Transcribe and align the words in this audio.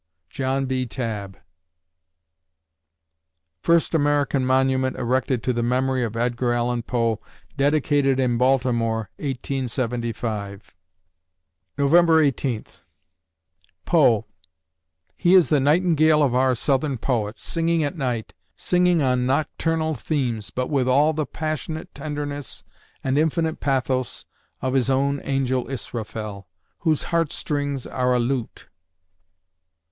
JOHN 0.31 0.65
B. 0.65 0.87
TABB 0.87 1.37
First 3.61 3.93
American 3.93 4.43
Monument 4.47 4.97
erected 4.97 5.43
to 5.43 5.53
the 5.53 5.61
memory 5.61 6.03
of 6.03 6.17
Edgar 6.17 6.53
Allan 6.53 6.81
Poe 6.81 7.19
dedicated 7.55 8.19
in 8.19 8.39
Baltimore, 8.39 9.11
1875 9.17 10.73
November 11.77 12.19
Eighteenth 12.19 12.83
POE 13.85 14.25
He 15.15 15.35
is 15.35 15.49
the 15.49 15.59
nightingale 15.59 16.23
of 16.23 16.33
our 16.33 16.55
Southern 16.55 16.97
poets 16.97 17.43
singing 17.43 17.83
at 17.83 17.95
night, 17.95 18.33
singing 18.55 19.03
on 19.03 19.27
nocturnal 19.27 19.93
themes, 19.93 20.49
but 20.49 20.71
with 20.71 20.89
all 20.89 21.13
the 21.13 21.27
passionate 21.27 21.93
tenderness 21.93 22.63
and 23.03 23.19
infinite 23.19 23.59
pathos 23.59 24.25
of 24.61 24.73
his 24.73 24.89
own 24.89 25.21
angel 25.23 25.69
Israfel, 25.69 26.47
"whose 26.79 27.03
heart 27.03 27.31
strings 27.31 27.85
are 27.85 28.13
a 28.15 28.19
lute." 28.19 28.67